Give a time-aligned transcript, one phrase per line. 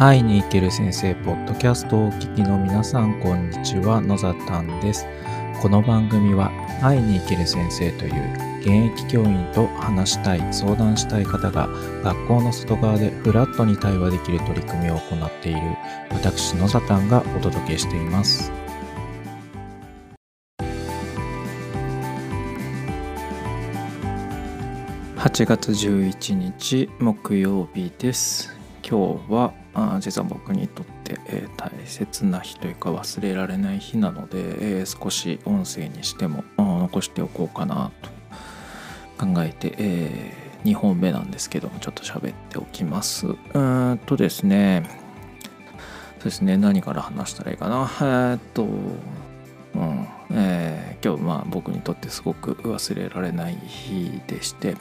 [0.00, 4.00] 会いに行ける先生ポッドキャストをお聞きの皆さんこんにちは。
[4.00, 5.06] 野ざたんです。
[5.60, 11.68] この番組は会いに行ける先生という現役教員と話したい相談したい方が
[12.02, 15.60] 学校の外側でフラットに対話できる取り組みを行っている
[16.12, 18.50] 私野ざたんがお届けしています。
[25.18, 28.59] 8月11日木曜日です。
[28.90, 43.28] 今日はあ実は僕にとって、えー、大切な日というか忘れられない日なので、えー、少し音声にしても残しておこうかなと考えて、えー、2本目なんですけどもちょっと喋っておきます。
[43.28, 44.82] うんとですね。
[46.18, 46.56] そうですね。
[46.56, 47.88] 何から話したらいいかな。
[48.00, 48.66] えー、っとう
[49.78, 50.08] ん。
[50.32, 54.76] えー、今日まあ僕にとってすごく忘れられない日でして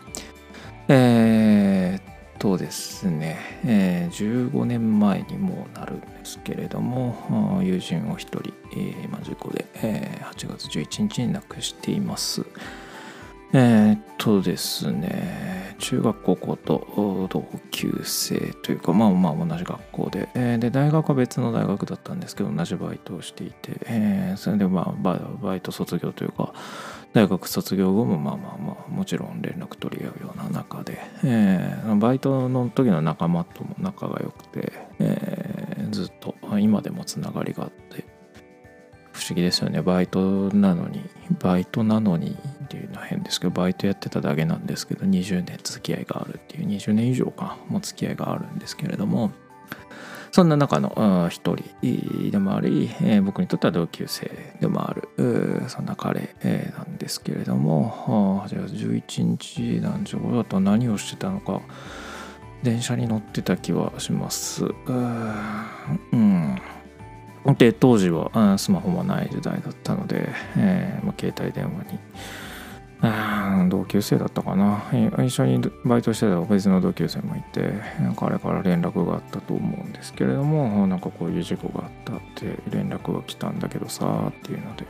[0.87, 2.08] えー、
[2.39, 12.45] とですね、えー、15年前にもなるんですけれども友人を一人、えー、事故で、えー、8月11日に亡くしています。
[13.51, 26.53] えー、っとですね中学高校と同級生というかまあまあ同じ学校で、えー、で大学は別の大学だったんですけど同じバイトをしていて、えー、それでまあバイト卒業というか
[27.13, 38.05] 大学卒業後もまあまあまあもちろん連絡取り合うような中で、えー、バイトの時の仲間とも仲が良くて、えー、ずっと今でもつながりがあって
[39.11, 39.81] 不思議ですよね。
[39.81, 41.01] バイトなのに
[41.41, 49.31] バイトなのにっていうのは変ですけどバイトやってただけなんですけど20年付き合いがあるっていう20年以上かも付き合いがあるんですけれども
[50.31, 55.09] そんな中の一人でもあり、えー、僕にとっては同級生でもある
[55.67, 61.61] そんな彼、えー、なんですけれども8月11日なんじゃこれだと何をしてたのか
[62.63, 64.65] 電車に乗ってた気はします。
[64.65, 66.61] うん。
[67.57, 71.99] で当時はスマホもない時代だったので、えーまあ、携帯電話に
[73.69, 74.83] 同級生だったかな。
[75.23, 77.73] 一緒にバイトしてた別の同級生もいて
[78.17, 84.85] 彼から連絡があったと思うんですけれどもなんかこういう事故があったって連絡が来たんだけどさっていうので。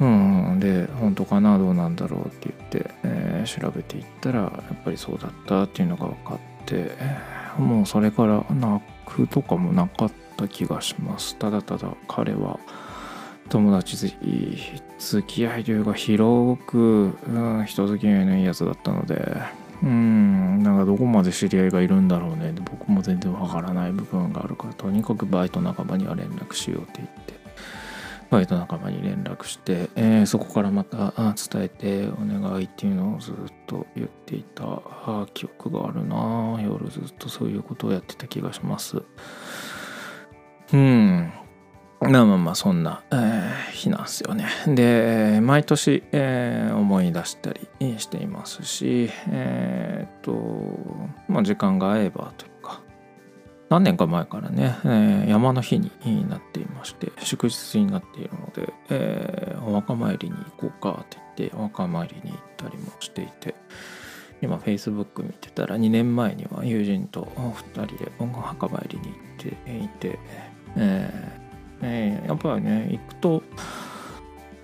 [0.00, 6.92] うんで本当かなどうなんだろうって言って、えー、調べていったらやっぱりそうだったっていうのが分かって
[7.58, 11.36] もうそれから泣くとかもなかった気がします。
[11.36, 12.60] ただただ彼は
[13.48, 16.78] 友達付き合いというか広く、
[17.26, 19.36] うん、人付き合いのいいやつだったので
[19.82, 22.52] うんなんかどこまで知り合いがいるんだろうね。
[22.64, 27.38] 僕も全然わからない部分があるからとにかくバイト仲間には連絡しようって言って
[28.30, 33.34] バイト仲間に連絡して、えー、そこからまた伝えてお願いっていうのをずっ
[33.66, 34.82] と言っていた。
[35.32, 36.60] 記憶があるな。
[36.62, 39.02] 夜ずっとそういうことをやってた気がします。
[40.74, 41.32] うん。
[42.00, 44.46] まあまあまあそんな、えー、日なんですよね。
[44.66, 50.32] で毎年、えー、思い出したりしていますしえー、っと
[51.28, 52.80] まあ時間が合えばというか
[53.68, 55.90] 何年か前からね、えー、山の日に
[56.28, 63.56] なっていまして祝日になっているので、えー、お墓参りに行こうかって言ってお墓参りに行ったりもしていて
[64.40, 70.18] 今 Facebook 見てたら2年前には友人と2人でお墓参りに行っていて、
[70.76, 71.37] えー
[71.82, 73.42] えー、やっぱりね行くと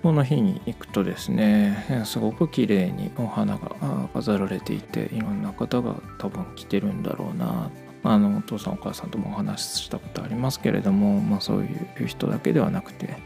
[0.03, 7.71] この日に行くとですねすごく綺麗にお花が飾られていていろんな方が多分来てるんだろうな。
[8.07, 11.69] あのお父さんお母さんともお話ししたことありますけれども、まあ、そうい
[12.01, 13.17] う人だけではなくて、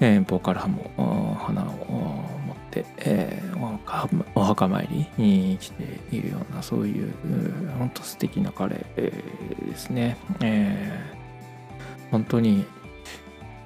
[0.00, 3.78] えー、ボーカル派も花を持って、えー、
[4.34, 7.12] お墓参りに来ているようなそういう
[7.78, 12.64] 本当素敵な彼ですね、えー、本当に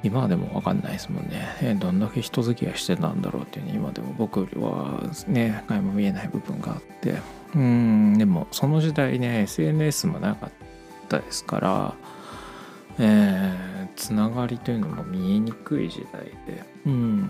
[0.05, 1.77] 今でも分かんないですもんね。
[1.81, 7.17] どんだけ人付き合いしてたんだろうっていうね、今でも僕はね、垣も見えない部分があって、
[7.55, 10.51] うん、でもその時代ね、SNS もなかっ
[11.09, 11.95] たですから、
[12.99, 17.23] えー、つながりというのも見えにくい時代で、うん。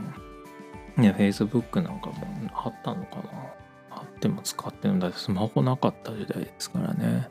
[0.97, 2.15] ね、Facebook なんかも
[2.53, 3.23] あったのかな
[3.91, 7.29] あっても使ってるんだスマホなかった時代ですからね。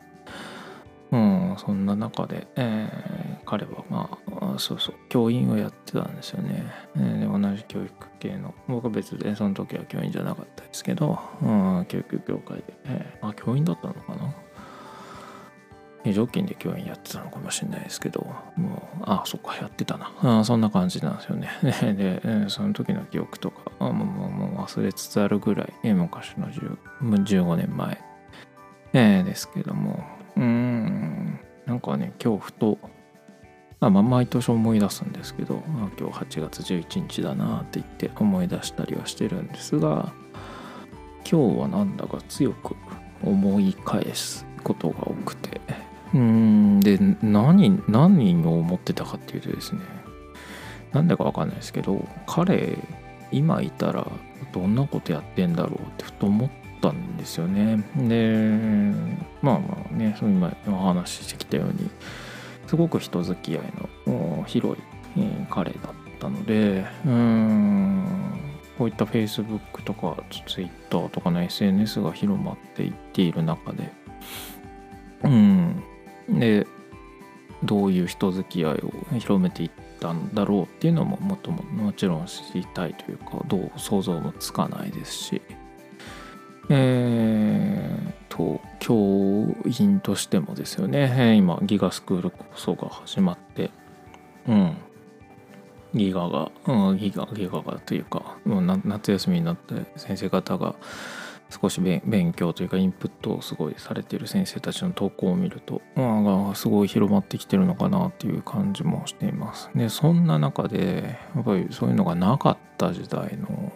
[1.13, 6.65] うん、そんな中で、えー、彼はまあそうそう教員をやってたんですよね、
[6.95, 14.33] えー、同じ教育系の僕は別でその時は教員じゃなかったですけど、うん、教育業界で、えー、あ教員だったのかな？
[16.03, 18.25] 非常勤で教員やってたのかもしれないですけど
[18.57, 20.39] もうああそっかやってたな。
[20.39, 21.49] あそんな感じなんですよね。
[21.61, 28.01] で、その時の記憶とかあもうもう忘れつつあるぐらい、昔の15年前、
[28.93, 30.03] えー、ですけども。
[31.73, 32.77] なんかね今日ふと
[33.79, 40.13] まあ、毎年思い出すんですけど、まあ、今日8月11日だなって言って思い出したりはしてるんですが
[41.29, 42.77] 今日はなんだか強く
[43.21, 45.59] 思い返すことが多くて
[46.13, 49.81] うんで何何を思ってたかっていうとですね
[50.93, 52.77] なんでかわかんないですけど彼
[53.33, 54.07] 今いたら
[54.53, 56.49] どんなことやってんだろうってふと思っ
[56.83, 57.81] たんですよね。
[57.95, 58.93] で
[59.41, 61.89] まあまあねそう今お話ししてきたように
[62.67, 63.63] すごく人付き合い
[64.05, 64.83] の広い、
[65.49, 68.05] 彼だったのでうん
[68.77, 73.91] こういった Facebook とか Twitter とかの SNS が広まっていっている中で
[75.23, 75.83] うん
[76.29, 76.67] で
[77.63, 79.71] どういう人付き合いを広めていっ
[80.01, 85.41] たんだろうっていうのももっとももちろん知りたいというかどう想像もつかないですし
[86.69, 89.47] えー、と教
[89.79, 91.35] 員としてもですよね。
[91.35, 93.71] 今ギガスクール構想が始まって。
[94.47, 94.77] うん。
[95.93, 100.75] ギガが、うん、ギガギガがというかもう夏休みになって先生方が
[101.61, 109.69] 少し勉強というかインプットをすごいされている先生たちの投稿を見ると、まあ、すごい広まってきてるのかなっていう感じもしています。
[109.75, 113.71] でそんな中でやっぱりそういうのがなかった時代の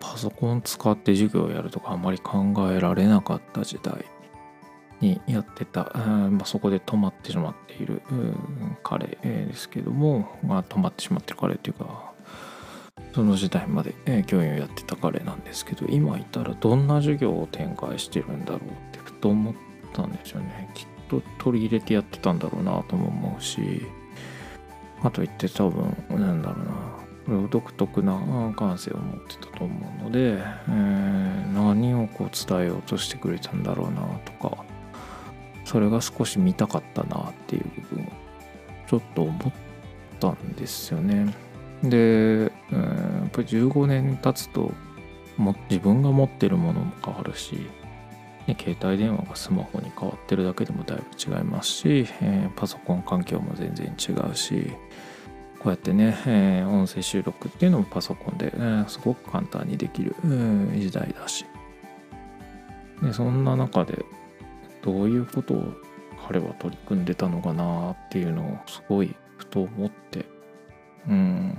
[0.00, 4.04] パソコン使って授業をやるとかあまり考えられなかった時代
[5.00, 5.92] にやってた、
[6.30, 8.02] まあ、そこで止まってしまっている
[8.82, 12.12] 彼ですけども、まあ、止まってしまってる彼っていうか
[13.14, 13.94] その時代まで、
[14.26, 18.62] 教員をやってた彼なんですけど今いたらどんな授業を展開してるんだろうっ
[18.92, 19.54] てふと思っ
[19.94, 20.70] たんですよね。
[20.74, 23.86] きっと取り入れてやってたんだろうなとも思うし
[25.02, 26.95] あと言って多分なんだろうな。
[27.50, 34.64] 独特な感性を持ってたと思うので、えー、何をこう伝えようとしてくれたんだろうなとか
[35.64, 38.08] それが少し見たかったなっていう部分を
[38.88, 39.52] ちょっと思っ
[40.20, 41.34] たんですよね。
[41.82, 44.72] で、うん、やっぱり15年経つと
[45.36, 47.66] も自分が持ってるものも変わるし、
[48.46, 54.72] ね、携帯電話がスマホに変わってるだけでもだいぶ違いますし、えー、パソコン環境も全然違うし
[55.66, 61.44] こうやってね、えー、音声収録っていうのもパソコンで、えー、すごく簡単にできる、えー、時代だし。
[63.02, 64.04] でそんな中で
[64.80, 65.74] どういうことを
[66.28, 70.24] 彼は取り組んでたのかなっていうのをすごいふと思って
[71.08, 71.58] うん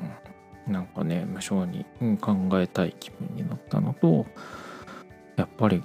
[0.65, 1.85] なんかね無性に
[2.21, 4.25] 考えたい気分になったのと
[5.37, 5.83] やっぱり、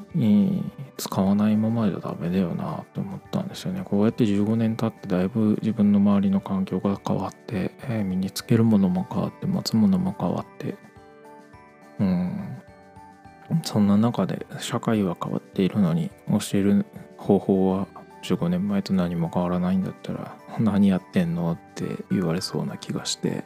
[0.97, 3.83] 使わないままじゃダメだよなと思ったんですよね。
[3.85, 10.76] こうやって15年経ってだいぶ自分の周りの環境が変わって、え、身につけるものも変わって持つものも変わって。
[11.99, 12.62] うん。
[13.64, 16.87] そんな中で社会は変わっているのに教える
[17.19, 17.87] 方法は
[18.23, 23.44] 15年前と何も変わらないんだったら何やってんのって言われそうな気がして。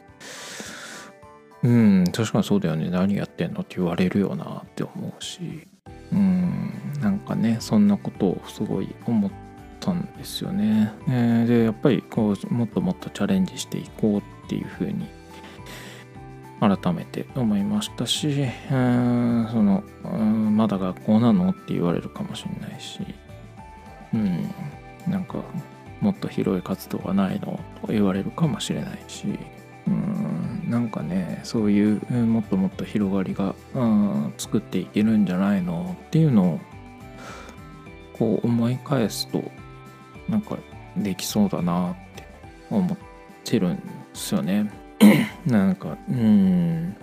[1.63, 2.89] うん確かにそうだよね。
[2.89, 5.67] 何やってんのって言われるよなって思うし。
[6.11, 9.46] うんなんかねそんなことをすごい思って
[9.87, 15.07] たんですよね、え、でやっぱりこうもっともっとチャレンジしていこうっていうふうに
[16.59, 19.83] 改めて思いましたし、えーその
[20.51, 22.99] まだ学校なのって言われるかもしれないし
[24.13, 24.53] うん
[25.07, 25.37] なんか
[26.01, 29.39] もっと広い活動がないのと言われるかもしれないし
[29.87, 36.59] うんなんかねそういうもっともっと広がりが、うん、作っていけるんじゃないのっていうのを
[38.17, 39.43] こう思い返すと
[40.29, 40.57] なんか
[40.95, 42.23] できそうだなって
[42.69, 42.97] 思っ
[43.43, 43.81] てるんで
[44.13, 44.71] すよね。
[45.45, 46.95] なんかうん。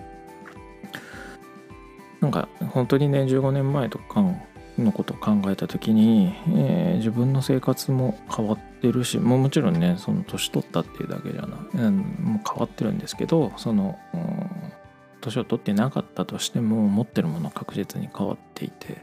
[2.21, 4.21] なんか本当にね15年前とか
[4.77, 14.49] のことを考えた時に、えー、自分の生活も変わってるしももちろんねその年取ったっていうだけじゃない、うん、もう変わってるんですけどその、うん、
[15.21, 18.97] 年を取ってなかったとしても持ってるものは確実に変わっていて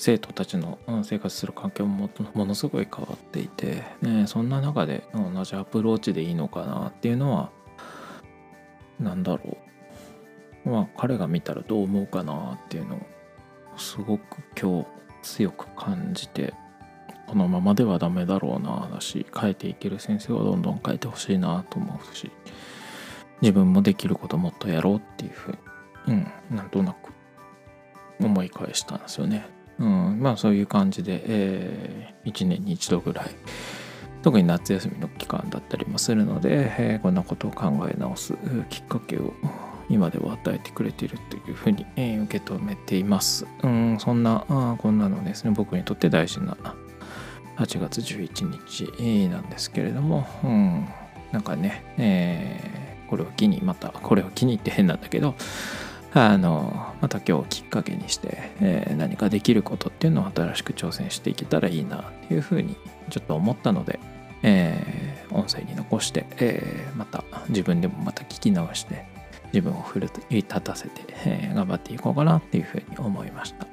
[0.00, 7.50] 生徒たちの生活する環境もものすごい変わっていて、ね、そんな中で同じアプローチでいいのかなっていうのは
[8.98, 9.58] 何だろ
[10.64, 13.00] うまあ彼が見たらどう思うかなっていうのを
[13.76, 14.86] すごく今日
[15.20, 16.54] 強く感じて
[17.26, 22.30] このままではダメだろうなだし変えていける先生はどんどん変えてほしいなと思うし
[23.42, 25.52] 自分もできることもっとやろうっていうふう
[26.06, 27.12] にうんなんとなく
[28.18, 29.59] 思い返したんですよね。
[29.80, 33.30] うん、まあそういう感じで、えー、1年に1度ぐらい
[34.22, 38.34] 特に夏休みの期間だったりもするので、えー、こんなことを考え直す
[38.68, 39.32] きっかけを
[39.88, 43.46] 今では与えてくれているというふうに、えー、受け止めています。
[43.62, 46.56] うん、そんなあこんなのですね僕にとって大事な
[47.56, 48.50] 8月11
[48.96, 50.88] 日なんですけれども、うん、
[51.32, 55.34] なんかね、えー、これを機にまたこれを機にって変なんだけど
[56.12, 62.76] あのまた今日きっかけにして、えー、何かできることっていうのを新しく挑戦していけたらいいなっていうふうに
[63.10, 64.00] ちょっと思ったので、
[64.42, 69.06] えー、音声に残して、えー、また自分でもまた聞き直して
[69.52, 73.66] 自分を奮い立たせて、え頑張っていこうかなっていうふうに思いました。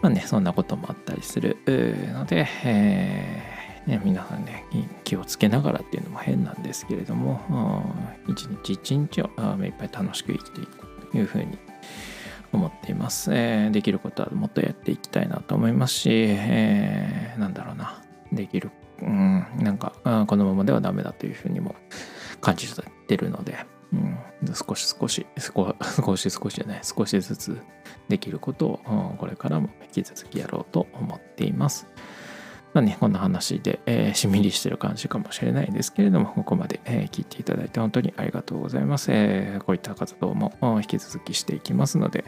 [0.00, 3.42] まあね、そんなこともあったりするので、え
[3.86, 4.64] ね、皆さんね、
[5.04, 7.84] 気をつけながらっていうのも変なんですけれども、
[8.26, 11.58] 一日一日を目いっぱい楽しく生きていこういうふうに
[12.52, 13.30] 思っています。
[13.32, 18.70] えー、できることはもっとやっていきたいなと思いますし、えー、なんだろうな、できる、
[19.02, 21.74] うん、なんか、うんこのままではダメだというふうにも
[22.40, 22.68] 感じ
[23.06, 23.56] てるので、
[23.92, 24.18] うん、
[24.54, 27.58] 少し少し少し少しじゃない少しずつ
[28.08, 31.86] できることをうんこれからも引き続きやろうと思っています。
[32.78, 39.08] まあね、こんな話で、えー、しみりしてる感じかもしれないですけれども、ここまで、えー、聞いていただいて本当にありがとうございます。
[39.10, 42.24] えー、こういった活動も引き続きしていきますので、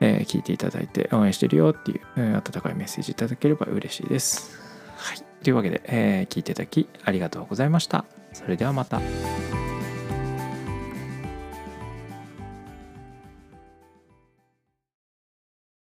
[0.00, 4.58] えー、聞いていただいて応援してるよっていう、えー、温かいメッセージいただければ嬉しいです。
[4.96, 5.18] はい。
[5.44, 8.06] というわけで、えー、聞いていただきありがとうございました。
[8.32, 9.00] それではまた。